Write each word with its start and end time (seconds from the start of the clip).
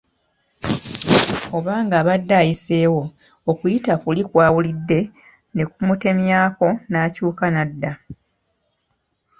Oba 1.57 1.73
ng’abadde 1.85 2.33
ayiseewo, 2.41 3.03
okuyita 3.51 3.93
kuli 4.03 4.21
kw’awulidde 4.29 4.99
ne 5.55 5.63
kumutemyako 5.71 6.67
n’akyuka 6.91 7.45
n’adda. 7.53 7.91